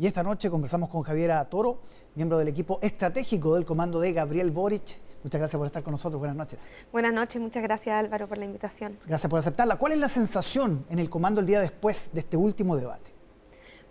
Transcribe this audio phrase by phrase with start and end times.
[0.00, 1.82] Y esta noche conversamos con Javiera Toro,
[2.14, 4.98] miembro del equipo estratégico del comando de Gabriel Boric.
[5.22, 6.18] Muchas gracias por estar con nosotros.
[6.18, 6.58] Buenas noches.
[6.90, 8.98] Buenas noches, muchas gracias Álvaro por la invitación.
[9.06, 9.76] Gracias por aceptarla.
[9.76, 13.10] ¿Cuál es la sensación en el comando el día después de este último debate?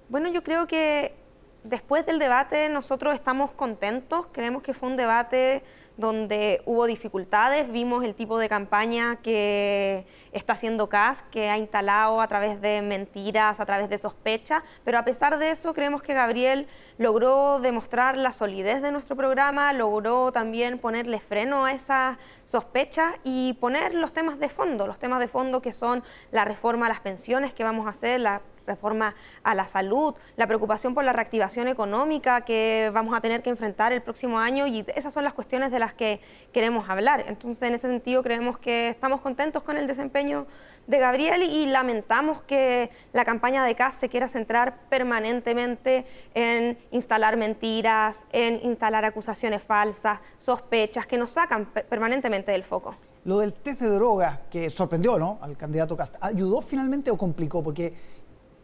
[0.09, 1.13] Bueno, yo creo que
[1.63, 5.63] después del debate nosotros estamos contentos, creemos que fue un debate
[5.97, 12.21] donde hubo dificultades, vimos el tipo de campaña que está haciendo CAS, que ha instalado
[12.21, 16.13] a través de mentiras, a través de sospechas, pero a pesar de eso creemos que
[16.13, 16.67] Gabriel
[16.97, 23.53] logró demostrar la solidez de nuestro programa, logró también ponerle freno a esas sospechas y
[23.59, 27.01] poner los temas de fondo, los temas de fondo que son la reforma a las
[27.01, 31.67] pensiones que vamos a hacer, la reforma a la salud, la preocupación por la reactivación
[31.67, 35.71] económica que vamos a tener que enfrentar el próximo año y esas son las cuestiones
[35.71, 36.21] de las que
[36.53, 37.25] queremos hablar.
[37.27, 40.47] Entonces, en ese sentido, creemos que estamos contentos con el desempeño
[40.87, 47.37] de Gabriel y lamentamos que la campaña de CAS se quiera centrar permanentemente en instalar
[47.37, 52.95] mentiras, en instalar acusaciones falsas, sospechas que nos sacan permanentemente del foco.
[53.25, 55.39] Lo del test de drogas que sorprendió ¿no?
[55.41, 57.61] al candidato Cast, ¿ayudó finalmente o complicó?
[57.61, 57.93] Porque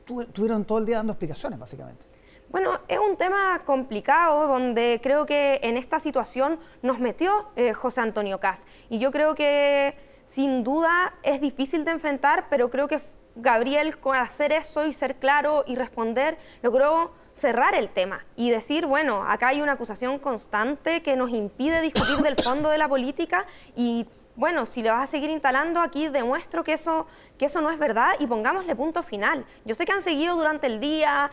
[0.05, 2.05] tuvieron todo el día dando explicaciones, básicamente.
[2.49, 8.01] Bueno, es un tema complicado donde creo que en esta situación nos metió eh, José
[8.01, 8.65] Antonio Cas.
[8.89, 13.01] Y yo creo que sin duda es difícil de enfrentar, pero creo que
[13.35, 18.85] Gabriel con hacer eso y ser claro y responder logró cerrar el tema y decir,
[18.85, 23.45] bueno, acá hay una acusación constante que nos impide discutir del fondo de la política
[23.75, 27.71] y bueno, si le vas a seguir instalando, aquí demuestro que eso, que eso no
[27.71, 29.45] es verdad y pongámosle punto final.
[29.63, 31.31] Yo sé que han seguido durante el día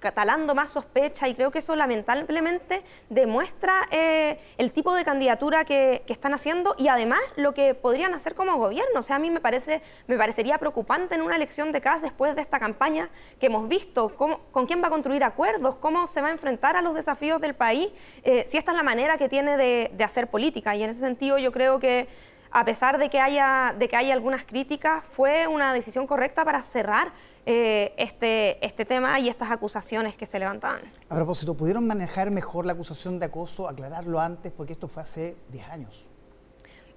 [0.00, 6.04] catalando más sospecha y creo que eso lamentablemente demuestra eh, el tipo de candidatura que,
[6.08, 9.00] están haciendo y además lo que podrían hacer como gobierno.
[9.00, 12.34] O sea, a mí me, parece, me parecería preocupante en una elección de CAS después
[12.34, 16.20] de esta campaña que hemos visto, cómo, con quién va a construir acuerdos, cómo se
[16.20, 17.92] va a enfrentar a los desafíos del país,
[18.24, 20.74] eh, si esta es la manera que tiene de, de hacer política.
[20.74, 22.08] Y en ese sentido yo creo que
[22.50, 26.62] a pesar de que haya, de que haya algunas críticas, fue una decisión correcta para
[26.62, 27.12] cerrar
[27.46, 30.80] eh, este, este tema y estas acusaciones que se levantaban.
[31.08, 34.52] A propósito, ¿pudieron manejar mejor la acusación de acoso, aclararlo antes?
[34.52, 36.08] Porque esto fue hace 10 años.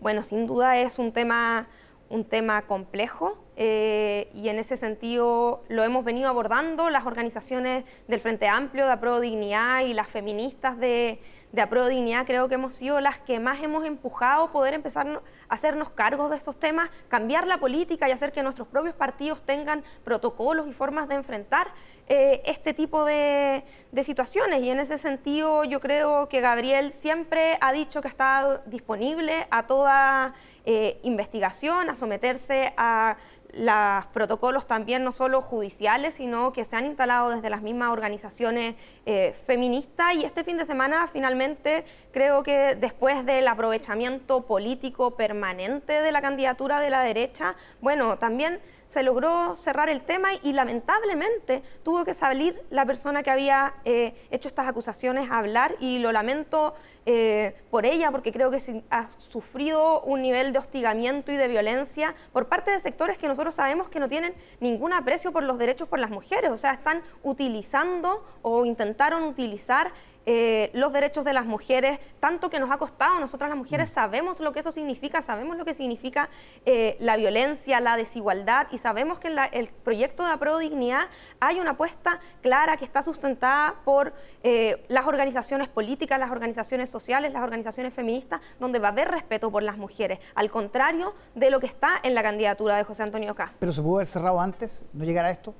[0.01, 1.67] Bueno, sin duda es un tema,
[2.09, 8.19] un tema complejo eh, y en ese sentido lo hemos venido abordando las organizaciones del
[8.19, 11.19] Frente Amplio, de Apro Dignidad y las feministas de,
[11.51, 15.21] de Dignidad creo que hemos sido las que más hemos empujado poder empezar a
[15.53, 19.83] hacernos cargos de estos temas, cambiar la política y hacer que nuestros propios partidos tengan
[20.03, 21.71] protocolos y formas de enfrentar
[22.07, 23.63] eh, este tipo de,
[24.03, 24.63] situaciones.
[24.63, 29.67] Y en ese sentido yo creo que Gabriel siempre ha dicho que está disponible a
[29.67, 30.33] toda
[30.65, 33.17] eh, investigación, a someterse a
[33.53, 38.75] los protocolos también no solo judiciales, sino que se han instalado desde las mismas organizaciones
[39.05, 40.15] eh, feministas.
[40.15, 46.21] Y este fin de semana finalmente creo que después del aprovechamiento político permanente de la
[46.21, 48.59] candidatura de la derecha, bueno, también
[48.91, 54.13] se logró cerrar el tema y lamentablemente tuvo que salir la persona que había eh,
[54.31, 55.77] hecho estas acusaciones a hablar.
[55.79, 56.75] Y lo lamento
[57.05, 62.13] eh, por ella porque creo que ha sufrido un nivel de hostigamiento y de violencia
[62.33, 65.87] por parte de sectores que nosotros sabemos que no tienen ningún aprecio por los derechos
[65.87, 69.91] por las mujeres, o sea, están utilizando o intentaron utilizar
[70.25, 73.19] eh, los derechos de las mujeres, tanto que nos ha costado.
[73.19, 73.93] Nosotras las mujeres mm.
[73.93, 76.29] sabemos lo que eso significa, sabemos lo que significa
[76.65, 81.07] eh, la violencia, la desigualdad y sabemos que en el proyecto de Apro Dignidad
[81.39, 87.33] hay una apuesta clara que está sustentada por eh, las organizaciones políticas, las organizaciones sociales,
[87.33, 91.59] las organizaciones feministas, donde va a haber respeto por las mujeres, al contrario de lo
[91.59, 93.57] que está en la candidatura de José Antonio Cas.
[93.59, 95.55] ¿Pero se pudo haber cerrado antes, no llegar a esto?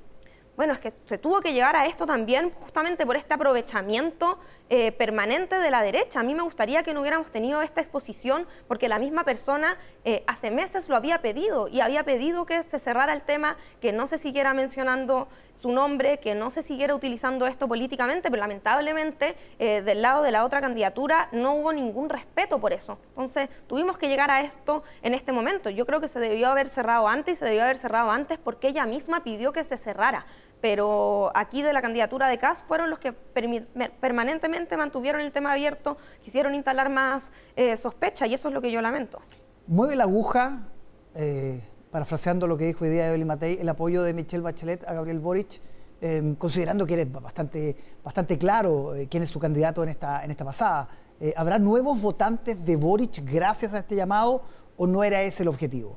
[0.54, 4.92] Bueno, es que se tuvo que llegar a esto también justamente por este aprovechamiento eh,
[4.92, 6.20] permanente de la derecha.
[6.20, 10.22] A mí me gustaría que no hubiéramos tenido esta exposición porque la misma persona eh,
[10.26, 14.06] hace meses lo había pedido y había pedido que se cerrara el tema, que no
[14.06, 19.80] se siguiera mencionando su nombre, que no se siguiera utilizando esto políticamente, pero lamentablemente eh,
[19.80, 22.98] del lado de la otra candidatura no hubo ningún respeto por eso.
[23.10, 25.70] Entonces tuvimos que llegar a esto en este momento.
[25.70, 28.68] Yo creo que se debió haber cerrado antes y se debió haber cerrado antes porque
[28.68, 30.26] ella misma pidió que se cerrara
[30.62, 35.98] pero aquí de la candidatura de CAS fueron los que permanentemente mantuvieron el tema abierto,
[36.22, 39.20] quisieron instalar más eh, sospecha y eso es lo que yo lamento.
[39.66, 40.68] Mueve la aguja,
[41.16, 41.60] eh,
[41.90, 45.18] parafraseando lo que dijo hoy día Evelyn Matei, el apoyo de Michelle Bachelet a Gabriel
[45.18, 45.60] Boric,
[46.00, 50.30] em, considerando que eres bastante, bastante claro eh, quién es su candidato en esta, en
[50.30, 50.88] esta pasada.
[51.36, 54.42] ¿Habrá nuevos votantes de Boric gracias a este llamado
[54.76, 55.96] o no era ese el objetivo?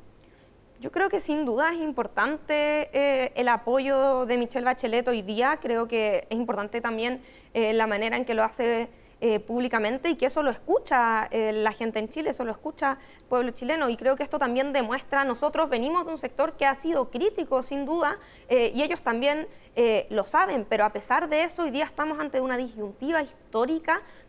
[0.85, 5.57] Yo creo que sin duda es importante eh, el apoyo de Michelle Bachelet hoy día.
[5.59, 7.23] Creo que es importante también
[7.55, 11.71] eh, la manera en que lo hace eh, públicamente y que eso lo escucha la
[11.71, 13.89] gente en Chile, eso lo escucha el pueblo chileno.
[13.89, 17.63] Y creo que esto también demuestra, nosotros venimos de un sector que ha sido crítico,
[17.63, 19.47] sin duda, y ellos también
[19.77, 23.44] eh, lo saben, pero a pesar de eso, hoy día estamos ante una disyuntiva histórica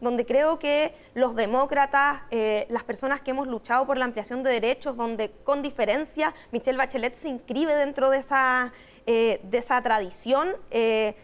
[0.00, 4.50] donde creo que los demócratas, eh, las personas que hemos luchado por la ampliación de
[4.50, 8.73] derechos, donde con diferencia Michelle Bachelet se inscribe dentro de esa,
[9.05, 10.55] eh, de esa tradición,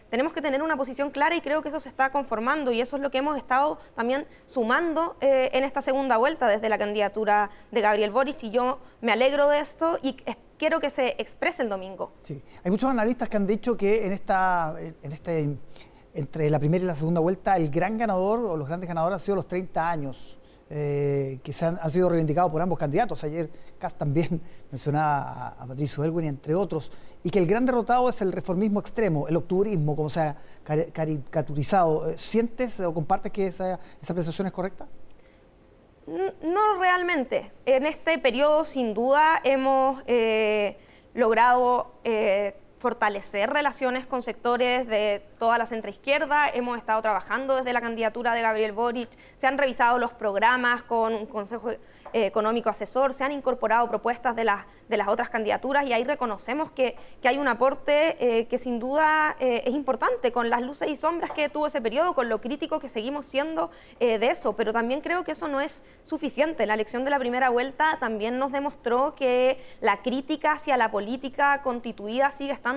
[0.09, 2.97] tenemos que tener una posición clara y creo que eso se está conformando y eso
[2.97, 7.81] es lo que hemos estado también sumando en esta segunda vuelta desde la candidatura de
[7.81, 10.17] Gabriel Boric y yo me alegro de esto y
[10.57, 12.13] quiero que se exprese el domingo.
[12.23, 15.57] Sí, hay muchos analistas que han dicho que en esta, en este,
[16.13, 19.19] entre la primera y la segunda vuelta, el gran ganador o los grandes ganadores han
[19.19, 20.39] sido los 30 años.
[20.75, 23.23] Eh, que se han, sido reivindicados por ambos candidatos.
[23.23, 28.19] Ayer Cas también mencionaba a, Patricio Elwin, entre otros, y que el gran derrotado es
[28.23, 32.09] el reformismo extremo, el octubrismo, como se ha caricaturizado.
[32.09, 34.87] Eh, ¿Sientes o compartes que esa, esa apreciación es correcta?
[36.07, 37.51] No realmente.
[37.67, 40.77] En este periodo, sin duda, hemos eh,
[41.13, 41.99] logrado
[42.83, 46.49] fortalecer relaciones con sectores de toda la centroizquierda.
[46.49, 49.09] Hemos estado trabajando desde la candidatura de Gabriel Boric.
[49.37, 51.71] Se han revisado los programas con un consejo
[52.15, 56.03] eh, económico asesor, se han incorporado propuestas de las, de las otras candidaturas y ahí
[56.03, 60.61] reconocemos que, que hay un aporte eh, que sin duda eh, es importante con las
[60.61, 64.53] luces y sombras que tuvo ese periodo, con lo crítico que seguimos siendo de eso,
[64.53, 66.65] pero también creo que eso no es suficiente.
[66.65, 71.61] La elección de la primera vuelta también nos demostró que la crítica hacia la política
[71.63, 72.72] constituida sigue estando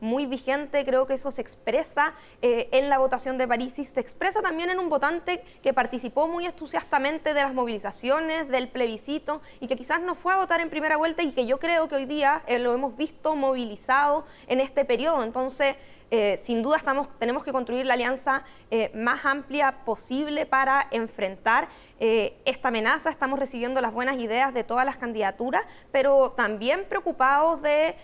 [0.00, 4.40] muy vigente, creo que eso se expresa en la votación de París y se expresa
[4.42, 9.76] también en un votante que participó muy entusiastamente de las movilizaciones, del plebiscito y que
[9.76, 12.42] quizás no fue a votar en primera vuelta y que yo creo que hoy día
[12.46, 15.22] eh, lo hemos visto movilizado en este periodo.
[15.22, 15.76] Entonces,
[16.10, 21.68] eh, sin duda estamos, tenemos que construir la alianza eh, más amplia posible para enfrentar
[22.00, 23.10] eh, esta amenaza.
[23.10, 25.62] Estamos recibiendo las buenas ideas de todas las candidaturas,
[25.92, 27.96] pero también preocupados de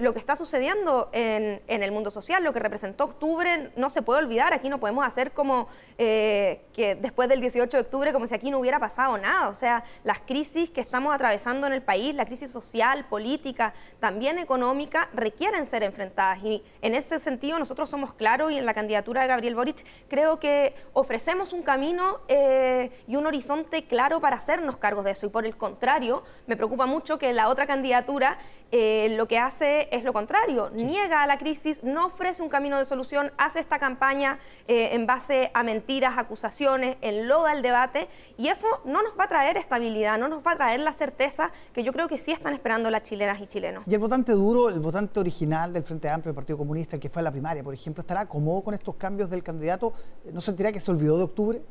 [0.00, 3.70] lo que está sucediendo en, en, el mundo social, lo que representó octubre.
[3.76, 8.12] No se puede olvidar, aquí no podemos hacer como que después del 18 de octubre,
[8.12, 9.48] como si aquí no hubiera pasado nada.
[9.48, 14.38] O sea, las crisis que estamos atravesando en el país, la crisis social, política, también
[14.38, 16.38] económica, requieren ser enfrentadas.
[16.42, 20.38] Y en ese sentido, nosotros somos claros y en la candidatura de Gabriel Boric creo
[20.38, 25.26] que ofrecemos un camino eh, y un horizonte claro para hacernos cargos de eso.
[25.26, 28.38] Y por el contrario, me preocupa mucho que la otra candidatura
[28.72, 32.78] eh, lo que hace es lo contrario, niega a la crisis, no ofrece un camino
[32.78, 38.08] de solución, hace esta campaña eh, en base a mentiras, acusaciones, enloda el debate
[38.38, 41.52] y eso no nos va a traer estabilidad, no nos va a traer la certeza
[41.74, 43.84] que yo creo que sí están esperando las chilenas y chilenos.
[43.86, 47.10] Y el votante duro, el votante original del Frente Amplio, del Partido Comunista, el que
[47.10, 49.92] fue a la primaria, por ejemplo, ¿estará cómodo con estos cambios del candidato?
[50.32, 51.62] ¿No sentirá que se olvidó de octubre?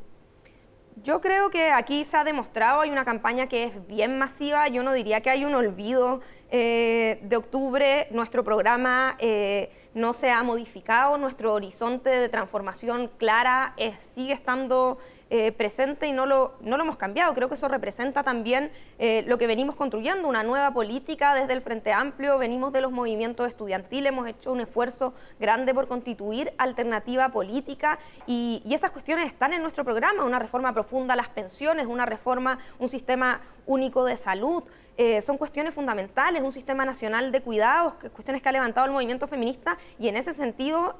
[0.96, 4.82] Yo creo que aquí se ha demostrado, hay una campaña que es bien masiva, yo
[4.82, 10.42] no diría que hay un olvido eh, de octubre, nuestro programa eh, no se ha
[10.42, 13.74] modificado, nuestro horizonte de transformación clara
[14.12, 14.98] sigue estando
[15.34, 17.32] eh, presente y no lo, no lo hemos cambiado.
[17.32, 21.62] Creo que eso representa también eh, lo que venimos construyendo, una nueva política desde el
[21.62, 27.30] Frente Amplio, venimos de los movimientos estudiantiles, hemos hecho un esfuerzo grande por constituir alternativa
[27.30, 32.04] política y, esas cuestiones están en nuestro programa, una reforma profunda a las pensiones, una
[32.04, 34.62] reforma, un sistema único de salud,
[34.96, 39.26] eh, son cuestiones fundamentales, un sistema nacional de cuidados, cuestiones que ha levantado el movimiento
[39.26, 40.96] feminista y en ese sentido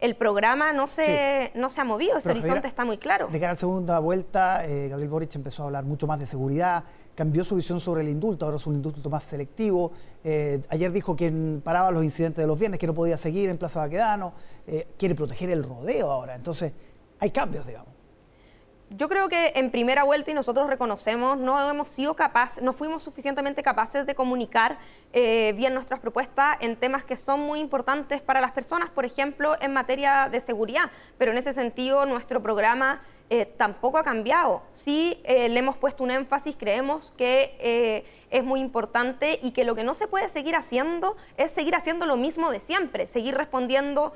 [0.00, 3.28] el programa no se, no se ha movido, ese horizonte está muy claro.
[3.28, 6.26] De cara a la segunda vuelta, eh, Gabriel Boric empezó a hablar mucho más de
[6.26, 6.84] seguridad,
[7.14, 9.92] cambió su visión sobre el indulto, ahora es un indulto más selectivo.
[10.22, 11.32] Eh, ayer dijo que
[11.64, 14.34] paraba los incidentes de los viernes, que no podía seguir en Plaza Baquedano,
[14.66, 16.34] eh, quiere proteger el rodeo ahora.
[16.34, 16.72] Entonces,
[17.18, 17.95] hay cambios, digamos
[18.90, 23.02] yo creo que en primera vuelta y nosotros reconocemos, no hemos sido capaces, no fuimos
[23.02, 24.78] suficientemente capaces de comunicar
[25.12, 29.56] eh, bien nuestras propuestas en temas que son muy importantes para las personas, por ejemplo,
[29.60, 30.90] en materia de seguridad.
[31.18, 34.62] Pero en ese sentido, nuestro programa eh, tampoco ha cambiado.
[34.70, 39.74] Sí eh, le hemos puesto un énfasis, creemos que es muy importante y que lo
[39.74, 44.12] que no se puede seguir haciendo es seguir haciendo lo mismo de siempre, seguir respondiendo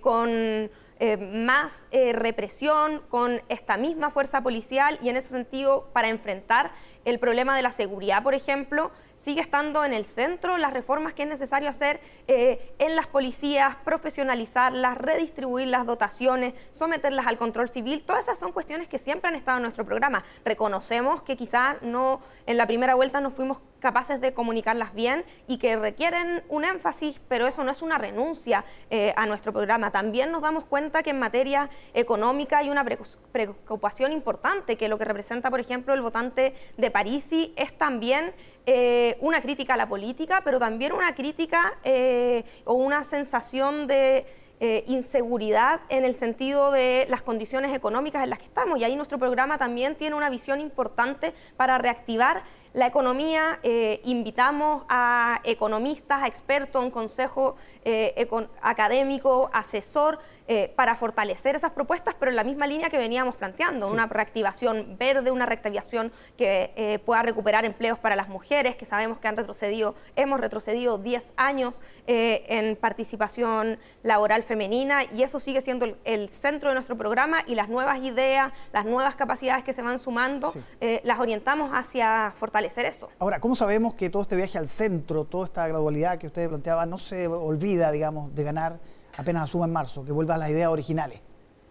[0.00, 6.08] con eh, más eh, represión con esta misma fuerza policial y en ese sentido para
[6.08, 6.72] enfrentar
[7.08, 11.22] el problema de la seguridad, por ejemplo, sigue estando en el centro, las reformas que
[11.22, 18.04] es necesario hacer eh, en las policías, profesionalizarlas, redistribuir las dotaciones, someterlas al control civil,
[18.04, 20.22] todas esas son cuestiones que siempre han estado en nuestro programa.
[20.44, 25.58] Reconocemos que quizás no en la primera vuelta no fuimos capaces de comunicarlas bien y
[25.58, 29.90] que requieren un énfasis, pero eso no es una renuncia eh, a nuestro programa.
[29.90, 32.84] También nos damos cuenta que en materia económica hay una
[33.32, 38.32] preocupación importante, que lo que representa, por ejemplo, el votante de Es también
[38.66, 44.26] eh, una crítica a la política, pero también una crítica eh, o una sensación de
[44.58, 48.80] eh, inseguridad en el sentido de las condiciones económicas en las que estamos.
[48.80, 53.58] Y ahí nuestro programa también tiene una visión importante para reactivar la economía.
[53.62, 58.28] Eh, invitamos a economistas, a expertos, a un consejo eh,
[58.62, 60.18] académico, asesor,
[60.76, 65.30] para fortalecer esas propuestas, pero en la misma línea que veníamos planteando, una reactivación verde,
[65.30, 70.40] una reactivación que pueda recuperar empleos para las mujeres, que sabemos que han retrocedido, hemos
[70.40, 76.96] retrocedido 10 años en participación laboral femenina y eso sigue siendo el, centro de nuestro
[76.96, 81.70] programa y las nuevas ideas, las nuevas capacidades que se van sumando, eh, las orientamos
[81.72, 83.08] hacia fortalecer eso.
[83.18, 86.90] Ahora, ¿cómo sabemos que todo este viaje al centro, toda esta gradualidad que ustedes planteaban,
[86.90, 88.78] no se olvida, digamos, de ganar
[89.16, 91.20] apenas asuma en marzo, que vuelva a las ideas originales?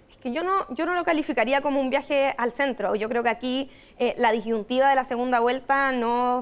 [0.09, 2.95] Es que yo no, yo no lo calificaría como un viaje al centro.
[2.95, 6.41] Yo creo que aquí eh, la disyuntiva de la segunda vuelta no,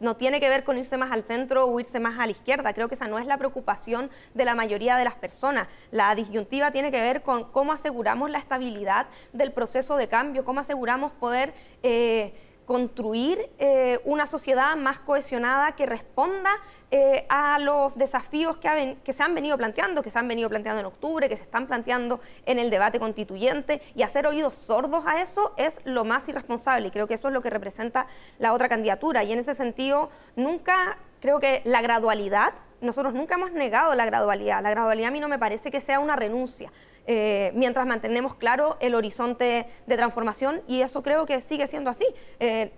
[0.00, 2.74] no tiene que ver con irse más al centro o irse más a la izquierda.
[2.74, 5.66] Creo que esa no es la preocupación de la mayoría de las personas.
[5.90, 10.60] La disyuntiva tiene que ver con cómo aseguramos la estabilidad del proceso de cambio, cómo
[10.60, 11.54] aseguramos poder...
[11.82, 12.34] Eh,
[12.66, 16.50] construir eh, una sociedad más cohesionada que responda
[16.90, 20.80] eh, a los desafíos que, que, se han venido planteando, que se han venido planteando
[20.80, 25.20] en octubre, que se están planteando en el debate constituyente, y hacer oídos sordos a
[25.22, 28.06] eso es lo más irresponsable, y creo que eso es lo que representa
[28.38, 33.52] la otra candidatura, y en ese sentido nunca creo que la gradualidad, nosotros nunca hemos
[33.52, 36.70] negado la gradualidad, la gradualidad a mí no me parece que sea una renuncia.
[37.06, 42.06] Eh, mientras mantenemos claro el horizonte de transformación y eso creo que sigue siendo así.
[42.40, 42.72] Eh,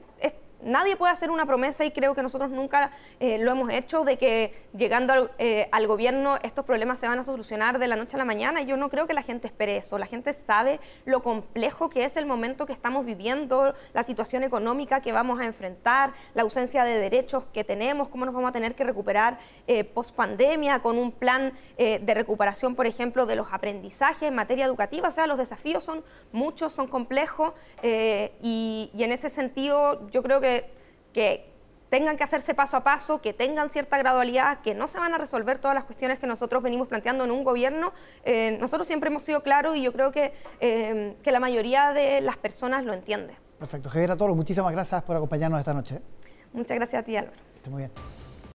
[0.62, 4.18] nadie puede hacer una promesa y creo que nosotros nunca eh, lo hemos hecho de
[4.18, 8.18] que llegando eh, al, gobierno estos problemas se van a solucionar de la noche a
[8.18, 8.62] la mañana.
[8.62, 9.98] Yo no creo que la gente espere eso.
[9.98, 15.00] La gente sabe lo complejo que es el momento que estamos viviendo, la situación económica
[15.00, 18.74] que vamos a enfrentar, la ausencia de derechos que tenemos, cómo nos vamos a tener
[18.74, 24.28] que recuperar eh, post pandemia con un plan de recuperación, por ejemplo, de los aprendizajes
[24.28, 25.08] en materia educativa.
[25.08, 30.47] O sea, los desafíos son muchos, son complejos y en ese sentido yo creo que
[31.12, 31.46] que,
[31.90, 35.18] tengan que hacerse paso a paso, que tengan cierta gradualidad, que no se van a
[35.18, 37.94] resolver todas las cuestiones que nosotros venimos planteando en un gobierno.
[38.24, 42.20] Eh, nosotros siempre hemos sido claros y yo creo que, eh, que la mayoría de
[42.20, 43.38] las personas lo entiende.
[43.58, 43.88] Perfecto.
[43.88, 46.00] Javier Toro, muchísimas gracias por acompañarnos esta noche.
[46.52, 47.36] Muchas gracias a ti, Álvaro.
[47.70, 48.27] muy bien.